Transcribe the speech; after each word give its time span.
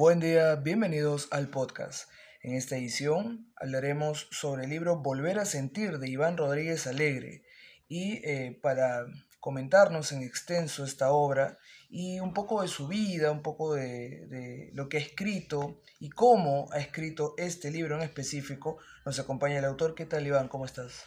Buen 0.00 0.18
día, 0.18 0.56
bienvenidos 0.56 1.28
al 1.30 1.50
podcast. 1.50 2.08
En 2.40 2.54
esta 2.54 2.74
edición 2.74 3.52
hablaremos 3.54 4.28
sobre 4.30 4.64
el 4.64 4.70
libro 4.70 4.96
Volver 4.96 5.38
a 5.38 5.44
Sentir 5.44 5.98
de 5.98 6.08
Iván 6.08 6.38
Rodríguez 6.38 6.86
Alegre 6.86 7.42
y 7.86 8.14
eh, 8.26 8.58
para 8.62 9.04
comentarnos 9.40 10.12
en 10.12 10.22
extenso 10.22 10.84
esta 10.84 11.12
obra 11.12 11.58
y 11.90 12.18
un 12.18 12.32
poco 12.32 12.62
de 12.62 12.68
su 12.68 12.88
vida, 12.88 13.30
un 13.30 13.42
poco 13.42 13.74
de, 13.74 14.26
de, 14.28 14.70
lo 14.72 14.88
que 14.88 14.96
ha 14.96 15.00
escrito 15.00 15.82
y 15.98 16.08
cómo 16.08 16.72
ha 16.72 16.78
escrito 16.78 17.34
este 17.36 17.70
libro 17.70 17.96
en 17.96 18.00
específico, 18.00 18.78
nos 19.04 19.18
acompaña 19.18 19.58
el 19.58 19.66
autor. 19.66 19.94
¿Qué 19.94 20.06
tal 20.06 20.26
Iván? 20.26 20.48
¿Cómo 20.48 20.64
estás? 20.64 21.04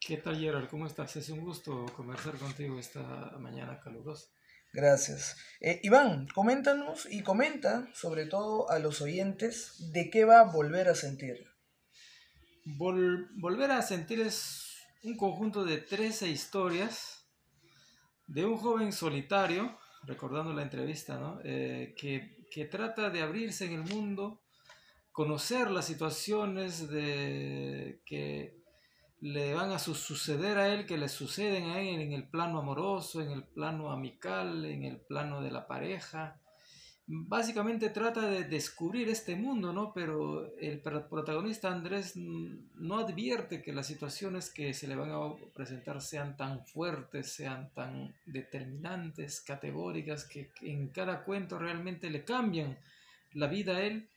¿Qué 0.00 0.16
tal 0.16 0.36
Gerald? 0.36 0.68
¿Cómo 0.68 0.88
estás? 0.88 1.14
Es 1.14 1.28
un 1.28 1.42
gusto 1.42 1.86
conversar 1.94 2.36
contigo 2.38 2.76
esta 2.76 3.02
mañana 3.38 3.78
calurosa. 3.78 4.26
Gracias. 4.76 5.38
Eh, 5.62 5.80
Iván, 5.84 6.28
coméntanos 6.34 7.08
y 7.10 7.22
comenta 7.22 7.88
sobre 7.94 8.26
todo 8.26 8.70
a 8.70 8.78
los 8.78 9.00
oyentes 9.00 9.90
de 9.90 10.10
qué 10.10 10.26
va 10.26 10.42
Volver 10.42 10.90
a 10.90 10.94
Sentir. 10.94 11.46
volver 12.66 13.70
a 13.70 13.80
Sentir 13.80 14.20
es 14.20 14.76
un 15.02 15.16
conjunto 15.16 15.64
de 15.64 15.78
13 15.78 16.28
historias 16.28 17.26
de 18.26 18.44
un 18.44 18.58
joven 18.58 18.92
solitario, 18.92 19.78
recordando 20.02 20.52
la 20.52 20.60
entrevista, 20.60 21.18
¿no? 21.18 21.40
Eh, 21.42 21.94
que, 21.96 22.44
que 22.50 22.66
trata 22.66 23.08
de 23.08 23.22
abrirse 23.22 23.64
en 23.64 23.72
el 23.72 23.82
mundo, 23.82 24.42
conocer 25.10 25.70
las 25.70 25.86
situaciones 25.86 26.90
de 26.90 28.02
que 28.04 28.62
le 29.20 29.54
van 29.54 29.70
a 29.72 29.78
suceder 29.78 30.58
a 30.58 30.74
él, 30.74 30.86
que 30.86 30.98
le 30.98 31.08
suceden 31.08 31.64
a 31.70 31.80
él 31.80 32.00
en 32.00 32.12
el 32.12 32.28
plano 32.28 32.58
amoroso, 32.58 33.22
en 33.22 33.30
el 33.30 33.44
plano 33.44 33.90
amical, 33.90 34.64
en 34.64 34.84
el 34.84 34.98
plano 34.98 35.40
de 35.40 35.50
la 35.50 35.66
pareja. 35.66 36.40
Básicamente 37.08 37.90
trata 37.90 38.28
de 38.28 38.44
descubrir 38.44 39.08
este 39.08 39.36
mundo, 39.36 39.72
¿no? 39.72 39.92
Pero 39.94 40.56
el 40.58 40.80
protagonista 40.80 41.72
Andrés 41.72 42.14
no 42.16 42.98
advierte 42.98 43.62
que 43.62 43.72
las 43.72 43.86
situaciones 43.86 44.50
que 44.50 44.74
se 44.74 44.88
le 44.88 44.96
van 44.96 45.12
a 45.12 45.34
presentar 45.54 46.02
sean 46.02 46.36
tan 46.36 46.66
fuertes, 46.66 47.32
sean 47.32 47.72
tan 47.74 48.14
determinantes, 48.26 49.40
categóricas, 49.40 50.24
que 50.24 50.50
en 50.62 50.88
cada 50.88 51.24
cuento 51.24 51.58
realmente 51.58 52.10
le 52.10 52.24
cambian 52.24 52.76
la 53.32 53.46
vida 53.46 53.76
a 53.76 53.82
él 53.82 54.10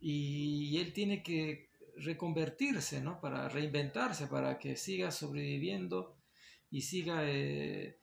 y 0.00 0.78
él 0.78 0.92
tiene 0.94 1.22
que 1.22 1.69
reconvertirse, 2.00 3.00
¿no? 3.00 3.20
Para 3.20 3.48
reinventarse, 3.48 4.26
para 4.26 4.58
que 4.58 4.76
siga 4.76 5.10
sobreviviendo 5.10 6.16
y 6.70 6.82
siga 6.82 7.22
eh, 7.24 7.98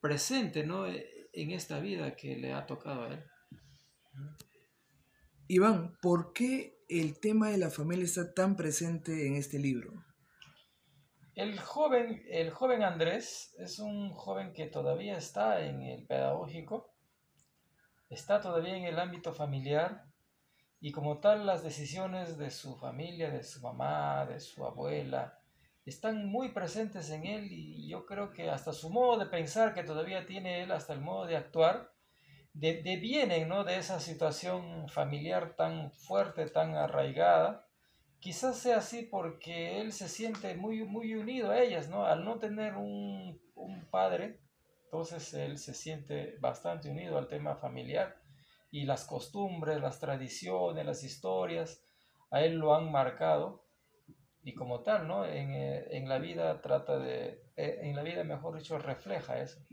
presente, 0.00 0.64
¿no? 0.64 0.86
E, 0.86 1.28
en 1.32 1.50
esta 1.50 1.80
vida 1.80 2.16
que 2.16 2.36
le 2.36 2.52
ha 2.52 2.66
tocado 2.66 3.04
a 3.04 3.14
él. 3.14 3.24
Iván, 5.48 5.96
¿por 6.00 6.32
qué 6.32 6.78
el 6.88 7.20
tema 7.20 7.50
de 7.50 7.58
la 7.58 7.70
familia 7.70 8.04
está 8.04 8.32
tan 8.32 8.56
presente 8.56 9.26
en 9.26 9.36
este 9.36 9.58
libro? 9.58 9.92
El 11.34 11.60
joven, 11.60 12.24
el 12.30 12.50
joven 12.50 12.82
Andrés 12.82 13.54
es 13.58 13.78
un 13.78 14.10
joven 14.10 14.54
que 14.54 14.66
todavía 14.66 15.18
está 15.18 15.60
en 15.60 15.82
el 15.82 16.06
pedagógico, 16.06 16.94
está 18.08 18.40
todavía 18.40 18.76
en 18.76 18.84
el 18.84 18.98
ámbito 18.98 19.34
familiar, 19.34 20.06
y 20.80 20.92
como 20.92 21.18
tal 21.18 21.46
las 21.46 21.62
decisiones 21.62 22.36
de 22.38 22.50
su 22.50 22.76
familia, 22.76 23.30
de 23.30 23.42
su 23.42 23.60
mamá, 23.60 24.26
de 24.26 24.40
su 24.40 24.64
abuela, 24.64 25.38
están 25.84 26.26
muy 26.26 26.50
presentes 26.50 27.10
en 27.10 27.24
él 27.26 27.48
y 27.50 27.88
yo 27.88 28.06
creo 28.06 28.32
que 28.32 28.50
hasta 28.50 28.72
su 28.72 28.90
modo 28.90 29.18
de 29.18 29.26
pensar 29.26 29.72
que 29.72 29.84
todavía 29.84 30.26
tiene 30.26 30.62
él, 30.62 30.72
hasta 30.72 30.92
el 30.92 31.00
modo 31.00 31.26
de 31.26 31.36
actuar, 31.36 31.92
de, 32.52 32.82
devienen 32.82 33.48
¿no? 33.48 33.64
de 33.64 33.78
esa 33.78 34.00
situación 34.00 34.88
familiar 34.88 35.54
tan 35.56 35.92
fuerte, 35.92 36.46
tan 36.46 36.74
arraigada. 36.74 37.66
Quizás 38.18 38.58
sea 38.58 38.78
así 38.78 39.02
porque 39.02 39.80
él 39.80 39.92
se 39.92 40.08
siente 40.08 40.56
muy, 40.56 40.84
muy 40.84 41.14
unido 41.14 41.50
a 41.52 41.60
ellas, 41.60 41.88
¿no? 41.88 42.04
Al 42.04 42.24
no 42.24 42.38
tener 42.38 42.74
un, 42.74 43.40
un 43.54 43.84
padre, 43.90 44.40
entonces 44.84 45.32
él 45.34 45.58
se 45.58 45.74
siente 45.74 46.36
bastante 46.40 46.90
unido 46.90 47.18
al 47.18 47.28
tema 47.28 47.54
familiar 47.54 48.25
y 48.76 48.84
las 48.84 49.06
costumbres, 49.06 49.80
las 49.80 50.00
tradiciones, 50.00 50.84
las 50.84 51.02
historias, 51.02 51.82
a 52.30 52.42
él 52.42 52.56
lo 52.56 52.74
han 52.74 52.92
marcado 52.92 53.64
y 54.42 54.52
como 54.54 54.82
tal, 54.82 55.08
¿no? 55.08 55.24
En, 55.24 55.50
eh, 55.54 55.86
en 55.92 56.06
la 56.10 56.18
vida 56.18 56.60
trata 56.60 56.98
de, 56.98 57.40
eh, 57.56 57.78
en 57.80 57.96
la 57.96 58.02
vida, 58.02 58.22
mejor 58.22 58.58
dicho, 58.58 58.78
refleja 58.78 59.40
eso. 59.40 59.66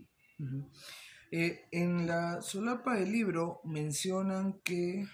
Eh, 1.30 1.66
en 1.70 2.06
la 2.06 2.40
solapa 2.40 2.94
del 2.94 3.12
libro 3.12 3.60
mencionan 3.64 4.60
que 4.64 5.04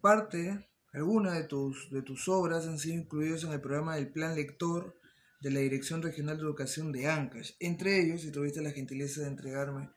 parte, 0.00 0.68
alguna 0.92 1.32
de 1.32 1.44
tus, 1.44 1.90
de 1.90 2.02
tus 2.02 2.28
obras 2.28 2.68
han 2.68 2.78
sido 2.78 2.94
incluidas 2.94 3.42
en 3.42 3.50
el 3.50 3.60
programa 3.60 3.96
del 3.96 4.12
Plan 4.12 4.36
Lector 4.36 4.96
de 5.40 5.50
la 5.50 5.58
Dirección 5.58 6.02
Regional 6.02 6.36
de 6.36 6.44
Educación 6.44 6.92
de 6.92 7.08
Ancash. 7.08 7.54
Entre 7.58 8.00
ellos, 8.00 8.20
si 8.20 8.30
tuviste 8.30 8.62
la 8.62 8.70
gentileza 8.70 9.22
de 9.22 9.26
entregarme 9.26 9.90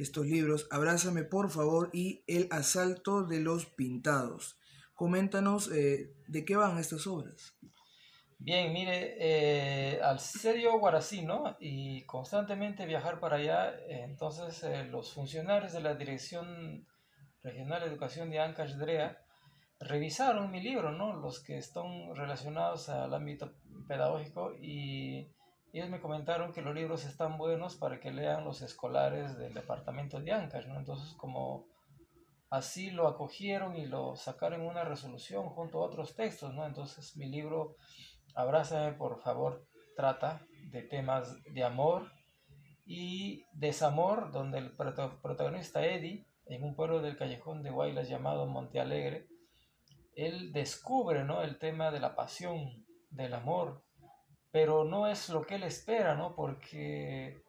estos 0.00 0.26
libros, 0.26 0.66
Abrázame 0.70 1.24
por 1.24 1.50
favor 1.50 1.90
y 1.92 2.22
El 2.26 2.48
asalto 2.50 3.24
de 3.24 3.40
los 3.40 3.66
pintados. 3.66 4.58
Coméntanos 4.94 5.70
eh, 5.70 6.12
de 6.26 6.44
qué 6.44 6.56
van 6.56 6.78
estas 6.78 7.06
obras. 7.06 7.54
Bien, 8.40 8.72
mire, 8.72 9.16
eh, 9.18 10.00
al 10.00 10.20
ser 10.20 10.60
yo 10.60 10.78
guarací, 10.78 11.26
Y 11.58 12.02
constantemente 12.02 12.86
viajar 12.86 13.18
para 13.18 13.36
allá, 13.36 13.74
entonces 13.88 14.62
eh, 14.62 14.84
los 14.84 15.12
funcionarios 15.12 15.72
de 15.72 15.80
la 15.80 15.94
Dirección 15.94 16.86
Regional 17.42 17.80
de 17.80 17.86
Educación 17.88 18.30
de 18.30 18.38
Ancash 18.38 18.74
Drea 18.74 19.18
revisaron 19.80 20.50
mi 20.50 20.60
libro, 20.60 20.92
¿no? 20.92 21.14
Los 21.14 21.40
que 21.40 21.58
están 21.58 22.14
relacionados 22.14 22.88
al 22.88 23.14
ámbito 23.14 23.52
pedagógico 23.86 24.54
y 24.60 25.07
ellos 25.72 25.90
me 25.90 26.00
comentaron 26.00 26.52
que 26.52 26.62
los 26.62 26.74
libros 26.74 27.04
están 27.04 27.36
buenos 27.36 27.76
para 27.76 28.00
que 28.00 28.10
lean 28.10 28.44
los 28.44 28.62
escolares 28.62 29.36
del 29.38 29.52
departamento 29.52 30.20
de 30.20 30.32
Ancash, 30.32 30.66
¿no? 30.66 30.78
Entonces, 30.78 31.14
como 31.14 31.66
así 32.50 32.90
lo 32.90 33.06
acogieron 33.06 33.76
y 33.76 33.86
lo 33.86 34.16
sacaron 34.16 34.62
una 34.62 34.84
resolución 34.84 35.48
junto 35.50 35.78
a 35.78 35.86
otros 35.86 36.14
textos, 36.14 36.54
¿no? 36.54 36.66
Entonces, 36.66 37.16
mi 37.16 37.26
libro, 37.26 37.76
Abrázame, 38.34 38.92
por 38.92 39.20
favor, 39.20 39.66
trata 39.96 40.46
de 40.70 40.82
temas 40.82 41.36
de 41.44 41.64
amor 41.64 42.10
y 42.86 43.44
desamor, 43.52 44.32
donde 44.32 44.58
el 44.58 44.72
protagonista 44.72 45.84
Eddie, 45.84 46.26
en 46.46 46.62
un 46.62 46.74
pueblo 46.74 47.02
del 47.02 47.18
callejón 47.18 47.62
de 47.62 47.70
Guaylas 47.70 48.08
llamado 48.08 48.46
Monte 48.46 48.80
Alegre, 48.80 49.26
él 50.14 50.52
descubre, 50.52 51.24
¿no? 51.24 51.42
El 51.42 51.58
tema 51.58 51.90
de 51.90 52.00
la 52.00 52.16
pasión, 52.16 52.86
del 53.10 53.34
amor, 53.34 53.82
pero 54.50 54.84
no 54.84 55.06
es 55.06 55.28
lo 55.28 55.46
que 55.46 55.56
él 55.56 55.62
espera, 55.62 56.14
¿no? 56.14 56.34
Porque 56.34 57.42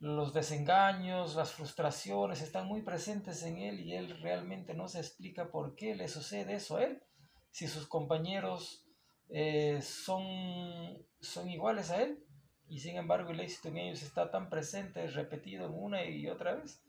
los 0.00 0.32
desengaños, 0.32 1.34
las 1.34 1.52
frustraciones 1.52 2.40
están 2.40 2.66
muy 2.66 2.82
presentes 2.82 3.42
en 3.42 3.58
él 3.58 3.80
y 3.80 3.94
él 3.94 4.20
realmente 4.20 4.74
no 4.74 4.88
se 4.88 5.00
explica 5.00 5.50
por 5.50 5.74
qué 5.74 5.94
le 5.94 6.08
sucede 6.08 6.54
eso 6.54 6.76
a 6.76 6.84
él. 6.84 7.02
Si 7.50 7.66
sus 7.66 7.86
compañeros 7.86 8.86
eh, 9.28 9.80
son, 9.82 11.04
son 11.20 11.50
iguales 11.50 11.90
a 11.90 12.02
él 12.02 12.24
y 12.68 12.78
sin 12.78 12.96
embargo 12.96 13.30
el 13.30 13.40
éxito 13.40 13.68
en 13.68 13.78
ellos 13.78 14.02
está 14.02 14.30
tan 14.30 14.48
presente, 14.48 15.06
repetido 15.08 15.72
una 15.72 16.04
y 16.04 16.28
otra 16.28 16.54
vez. 16.54 16.82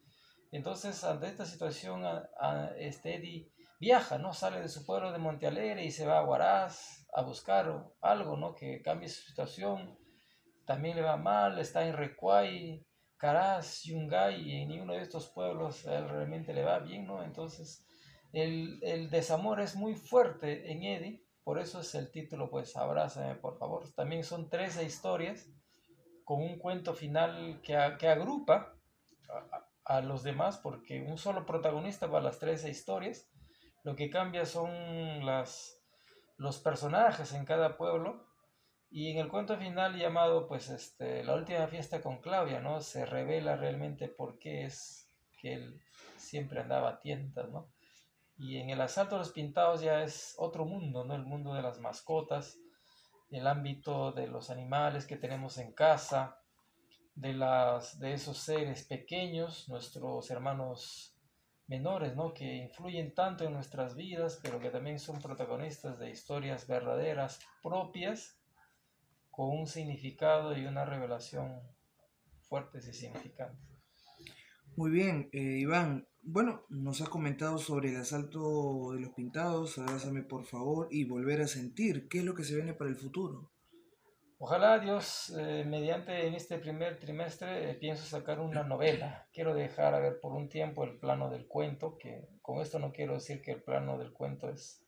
Entonces, 0.52 1.04
ante 1.04 1.28
esta 1.28 1.46
situación, 1.46 2.04
a, 2.06 2.72
este 2.78 3.16
Eddie 3.16 3.52
viaja, 3.80 4.18
¿no? 4.18 4.34
Sale 4.34 4.62
de 4.62 4.70
su 4.70 4.86
pueblo 4.86 5.12
de 5.12 5.18
Montealegre 5.18 5.86
y 5.86 5.92
se 5.92 6.06
va 6.06 6.20
a 6.20 6.26
Huaraz, 6.26 7.08
a 7.14 7.22
buscar 7.24 7.92
algo, 8.02 8.38
¿no? 8.38 8.56
Que 8.56 8.82
cambie 8.82 9.10
su 9.10 9.22
situación. 9.24 9.98
También 10.66 10.96
le 10.96 11.02
va 11.02 11.18
mal, 11.18 11.58
está 11.58 11.88
en 11.88 11.96
Recuay, 11.96 12.86
Caraz, 13.18 13.84
Yungay, 13.84 14.42
y 14.42 14.62
en 14.62 14.70
ninguno 14.70 14.94
de 14.94 15.02
estos 15.02 15.30
pueblos 15.30 15.86
él 15.86 16.08
realmente 16.08 16.54
le 16.54 16.64
va 16.64 16.80
bien, 16.80 17.08
¿no? 17.08 17.24
Entonces, 17.24 17.86
el, 18.32 18.80
el 18.84 19.10
desamor 19.10 19.60
es 19.60 19.76
muy 19.76 19.96
fuerte 19.96 20.72
en 20.72 20.84
Eddie, 20.84 21.24
por 21.44 21.60
eso 21.60 21.80
es 21.80 21.96
el 21.96 22.12
título, 22.12 22.50
pues, 22.50 22.78
abrázame, 22.78 23.36
por 23.36 23.58
favor. 23.58 23.92
También 23.94 24.24
son 24.24 24.50
13 24.50 24.84
historias 24.84 25.50
con 26.24 26.42
un 26.42 26.60
cuento 26.60 26.94
final 26.94 27.60
que, 27.64 27.76
que 27.98 28.08
agrupa 28.08 28.76
a, 29.28 29.96
a, 29.96 30.02
los 30.02 30.22
demás, 30.22 30.60
porque 30.60 31.02
un 31.02 31.18
solo 31.18 31.46
protagonista 31.46 32.08
para 32.08 32.24
las 32.24 32.38
13 32.38 32.70
historias. 32.70 33.28
Lo 33.90 33.96
que 33.96 34.12
cambia 34.12 34.46
son 34.46 35.26
las, 35.26 35.82
los 36.38 36.60
personajes 36.60 37.34
en 37.34 37.44
cada 37.44 37.76
pueblo. 37.76 38.24
Y 38.92 39.10
en 39.10 39.18
el 39.18 39.30
cuento 39.30 39.58
final 39.58 39.98
llamado 39.98 40.48
pues 40.48 40.70
este 40.70 41.24
la 41.24 41.34
última 41.34 41.66
fiesta 41.66 42.00
con 42.00 42.22
Claudia 42.22 42.60
no 42.60 42.82
se 42.82 43.08
revela 43.08 43.56
realmente 43.56 44.08
por 44.08 44.38
qué 44.38 44.66
es 44.66 45.08
que 45.42 45.54
él 45.54 45.82
siempre 46.18 46.60
andaba 46.60 46.90
a 46.90 47.00
tientas 47.00 47.50
no 47.50 47.68
y 48.38 48.58
en 48.58 48.70
el 48.70 48.82
asalto 48.82 49.16
de 49.16 49.20
los 49.20 49.32
pintados 49.32 49.82
ya 49.82 50.04
es 50.04 50.36
otro 50.38 50.66
mundo 50.66 51.04
no 51.04 51.14
el 51.14 51.24
mundo 51.24 51.54
de 51.54 51.62
las 51.62 51.80
mascotas 51.80 52.58
el 53.30 53.46
ámbito 53.46 54.12
de 54.12 54.26
los 54.26 54.50
animales 54.50 55.06
que 55.06 55.18
tenemos 55.18 55.60
en 55.60 55.72
casa 55.72 56.40
de 57.14 57.34
las 57.34 58.00
de 58.00 58.14
esos 58.14 58.40
seres 58.40 58.86
pequeños 58.86 59.70
nuestros 59.70 60.32
hermanos 60.32 61.16
menores, 61.70 62.16
¿no? 62.16 62.34
Que 62.34 62.58
influyen 62.58 63.14
tanto 63.14 63.46
en 63.46 63.54
nuestras 63.54 63.96
vidas, 63.96 64.40
pero 64.42 64.60
que 64.60 64.72
también 64.72 65.00
son 65.00 65.22
protagonistas 65.22 66.00
de 66.00 66.10
historias 66.10 66.68
verdaderas, 66.68 67.40
propias, 67.64 68.38
con 69.30 69.58
un 69.58 69.68
significado 69.68 70.58
y 70.58 70.66
una 70.66 70.84
revelación 70.84 71.62
fuertes 72.42 72.88
y 72.88 72.94
significantes. 72.94 73.70
Muy 74.76 74.92
bien, 74.92 75.30
eh, 75.32 75.60
Iván. 75.60 76.08
Bueno, 76.22 76.66
nos 76.70 77.02
has 77.02 77.10
comentado 77.10 77.58
sobre 77.60 77.90
el 77.90 77.98
asalto 77.98 78.92
de 78.94 79.02
los 79.02 79.12
pintados. 79.12 79.78
Abrázame 79.78 80.24
por 80.24 80.46
favor 80.46 80.88
y 80.92 81.06
volver 81.06 81.42
a 81.42 81.48
sentir. 81.48 82.08
¿Qué 82.10 82.20
es 82.20 82.26
lo 82.26 82.34
que 82.34 82.44
se 82.44 82.56
viene 82.56 82.74
para 82.74 82.90
el 82.90 82.98
futuro? 82.98 83.52
Ojalá 84.42 84.80
Dios, 84.80 85.36
eh, 85.38 85.66
mediante 85.68 86.26
en 86.26 86.34
este 86.34 86.60
primer 86.60 86.98
trimestre, 86.98 87.72
eh, 87.72 87.74
pienso 87.74 88.06
sacar 88.06 88.40
una 88.40 88.64
novela. 88.64 89.28
Quiero 89.34 89.54
dejar 89.54 89.94
a 89.94 90.00
ver 90.00 90.22
por 90.22 90.32
un 90.32 90.48
tiempo 90.48 90.86
el 90.86 90.98
plano 90.98 91.30
del 91.30 91.46
cuento, 91.46 91.98
que 91.98 92.26
con 92.42 92.62
esto 92.62 92.80
no 92.80 92.94
quiero 92.94 93.16
decir 93.16 93.42
que 93.42 93.52
el 93.52 93.62
plano 93.62 93.98
del 93.98 94.14
cuento 94.14 94.48
es 94.48 94.88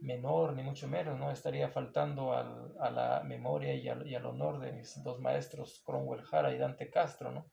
menor, 0.00 0.52
ni 0.52 0.62
mucho 0.62 0.86
menos, 0.86 1.18
no 1.18 1.32
estaría 1.32 1.68
faltando 1.70 2.32
al, 2.32 2.72
a 2.78 2.88
la 2.92 3.24
memoria 3.24 3.74
y 3.74 3.88
al, 3.88 4.26
honor 4.26 4.60
de 4.60 4.70
mis 4.70 5.02
dos 5.02 5.18
maestros, 5.18 5.82
Cromwell 5.84 6.22
Jara 6.22 6.54
y 6.54 6.58
Dante 6.58 6.88
Castro, 6.88 7.32
¿no? 7.32 7.50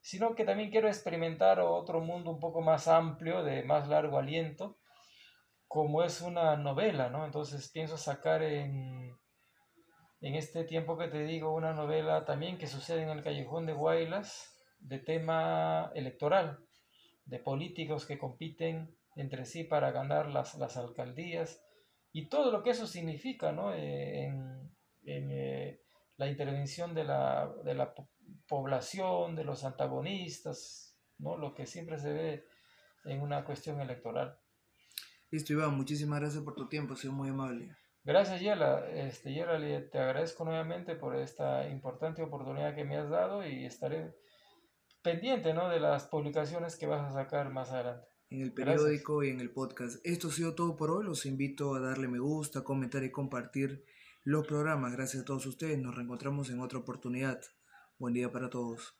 sino 0.00 0.34
que 0.34 0.46
también 0.46 0.70
quiero 0.70 0.88
experimentar 0.88 1.60
otro 1.60 2.00
mundo 2.00 2.30
un 2.30 2.40
poco 2.40 2.62
más 2.62 2.88
amplio, 2.88 3.44
de 3.44 3.62
más 3.62 3.88
largo 3.88 4.18
aliento, 4.18 4.78
como 5.68 6.02
es 6.02 6.22
una 6.22 6.56
novela, 6.56 7.10
¿no? 7.10 7.26
Entonces 7.26 7.70
pienso 7.70 7.98
sacar 7.98 8.42
en 8.42 9.14
en 10.22 10.36
este 10.36 10.64
tiempo 10.64 10.96
que 10.96 11.08
te 11.08 11.24
digo, 11.24 11.52
una 11.52 11.74
novela 11.74 12.24
también 12.24 12.56
que 12.56 12.68
sucede 12.68 13.02
en 13.02 13.10
el 13.10 13.24
callejón 13.24 13.66
de 13.66 13.72
Guaylas, 13.72 14.56
de 14.78 15.00
tema 15.00 15.90
electoral, 15.96 16.60
de 17.24 17.40
políticos 17.40 18.06
que 18.06 18.18
compiten 18.18 18.96
entre 19.16 19.44
sí 19.44 19.64
para 19.64 19.90
ganar 19.90 20.28
las, 20.30 20.54
las 20.54 20.76
alcaldías 20.76 21.60
y 22.12 22.28
todo 22.28 22.52
lo 22.52 22.62
que 22.62 22.70
eso 22.70 22.86
significa 22.86 23.50
¿no? 23.50 23.74
Eh, 23.74 24.26
en, 24.26 24.70
en 25.04 25.30
eh, 25.32 25.80
la 26.16 26.28
intervención 26.28 26.94
de 26.94 27.04
la, 27.04 27.52
de 27.64 27.74
la 27.74 27.92
población, 28.46 29.34
de 29.34 29.44
los 29.44 29.64
antagonistas, 29.64 30.96
¿no? 31.18 31.36
lo 31.36 31.52
que 31.52 31.66
siempre 31.66 31.98
se 31.98 32.12
ve 32.12 32.44
en 33.06 33.22
una 33.22 33.44
cuestión 33.44 33.80
electoral. 33.80 34.38
Listo, 35.30 35.52
Iván, 35.52 35.74
muchísimas 35.74 36.20
gracias 36.20 36.44
por 36.44 36.54
tu 36.54 36.68
tiempo, 36.68 36.94
ha 36.94 36.96
sido 36.96 37.12
muy 37.12 37.30
amable. 37.30 37.74
Gracias, 38.04 38.40
Yela. 38.40 38.88
Este, 38.90 39.32
Yela, 39.32 39.58
te 39.90 39.98
agradezco 39.98 40.44
nuevamente 40.44 40.96
por 40.96 41.14
esta 41.16 41.68
importante 41.68 42.22
oportunidad 42.22 42.74
que 42.74 42.84
me 42.84 42.96
has 42.96 43.08
dado 43.08 43.46
y 43.46 43.64
estaré 43.64 44.16
pendiente 45.02 45.54
¿no? 45.54 45.68
de 45.68 45.78
las 45.78 46.06
publicaciones 46.06 46.76
que 46.76 46.86
vas 46.86 47.02
a 47.02 47.12
sacar 47.12 47.50
más 47.50 47.70
adelante. 47.70 48.08
En 48.30 48.40
el 48.40 48.52
periódico 48.52 49.22
y 49.22 49.30
en 49.30 49.40
el 49.40 49.52
podcast. 49.52 50.00
Esto 50.04 50.28
ha 50.28 50.32
sido 50.32 50.54
todo 50.54 50.74
por 50.74 50.90
hoy. 50.90 51.04
Los 51.04 51.26
invito 51.26 51.74
a 51.74 51.80
darle 51.80 52.08
me 52.08 52.18
gusta, 52.18 52.64
comentar 52.64 53.04
y 53.04 53.12
compartir 53.12 53.84
los 54.24 54.46
programas. 54.46 54.92
Gracias 54.92 55.22
a 55.22 55.26
todos 55.26 55.46
ustedes. 55.46 55.78
Nos 55.78 55.94
reencontramos 55.94 56.50
en 56.50 56.60
otra 56.60 56.78
oportunidad. 56.78 57.40
Buen 57.98 58.14
día 58.14 58.32
para 58.32 58.48
todos. 58.48 58.96